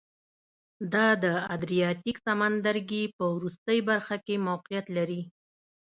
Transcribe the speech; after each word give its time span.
دا 0.93 1.07
د 1.23 1.25
ادریاتیک 1.55 2.17
سمندرګي 2.25 3.03
په 3.17 3.25
وروستۍ 3.35 3.79
برخه 3.89 4.15
کې 4.25 4.35
موقعیت 4.47 4.85
لري 4.97 5.21